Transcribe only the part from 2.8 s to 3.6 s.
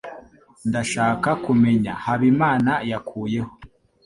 yakuyeho.